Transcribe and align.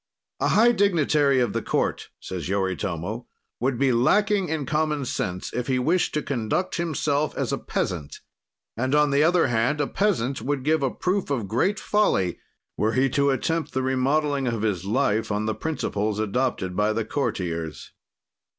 "A 0.39 0.47
high 0.47 0.71
dignitary 0.71 1.39
of 1.39 1.53
the 1.53 1.61
court," 1.61 2.09
says 2.19 2.49
Yoritomo, 2.49 3.27
"would 3.59 3.77
be 3.77 3.91
lacking 3.91 4.49
in 4.49 4.65
common 4.65 5.05
sense 5.05 5.53
if 5.53 5.67
he 5.67 5.77
wished 5.77 6.15
to 6.15 6.23
conduct 6.23 6.77
himself 6.77 7.37
as 7.37 7.53
a 7.53 7.59
peasant 7.59 8.19
and, 8.75 8.95
on 8.95 9.11
the 9.11 9.21
other 9.21 9.45
hand, 9.45 9.79
a 9.79 9.85
peasant 9.85 10.41
would 10.41 10.63
give 10.63 10.81
a 10.81 10.89
proof 10.89 11.29
of 11.29 11.47
great 11.47 11.79
folly 11.79 12.39
were 12.75 12.93
he 12.93 13.11
to 13.11 13.29
attempt 13.29 13.73
the 13.73 13.83
remodeling 13.83 14.47
of 14.47 14.63
his 14.63 14.85
life 14.85 15.31
on 15.31 15.45
the 15.45 15.53
principles 15.53 16.17
adopted 16.17 16.75
by 16.75 16.91
courtiers. 17.03 17.91